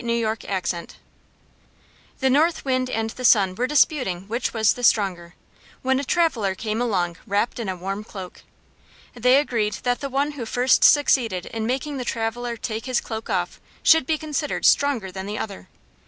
Orthographic 0.03 0.49
version 0.63 0.87
The 2.21 2.29
North 2.31 2.65
Wind 2.65 2.89
and 2.89 3.11
the 3.11 3.23
Sun 3.23 3.53
were 3.53 3.67
disputing 3.67 4.21
which 4.27 4.51
was 4.51 4.73
the 4.73 4.81
stronger, 4.83 5.35
when 5.83 5.99
a 5.99 6.03
traveler 6.03 6.55
came 6.55 6.81
along 6.81 7.17
wrapped 7.27 7.59
in 7.59 7.69
a 7.69 7.75
warm 7.75 8.03
cloak. 8.03 8.41
They 9.13 9.35
agreed 9.37 9.73
that 9.83 9.99
the 10.01 10.09
one 10.09 10.31
who 10.31 10.47
first 10.47 10.83
succeeded 10.83 11.45
in 11.45 11.67
making 11.67 11.97
the 11.97 12.03
traveler 12.03 12.57
take 12.57 12.87
his 12.87 12.99
cloak 12.99 13.29
off 13.29 13.61
should 13.83 14.07
be 14.07 14.17
considered 14.17 14.65
stronger 14.65 15.11
than 15.11 15.27
the 15.27 15.37
other. 15.37 15.69